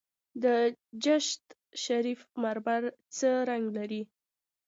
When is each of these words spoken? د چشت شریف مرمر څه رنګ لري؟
د 0.43 0.45
چشت 1.03 1.43
شریف 1.83 2.19
مرمر 2.41 2.83
څه 3.17 3.29
رنګ 3.49 3.65
لري؟ 3.77 4.01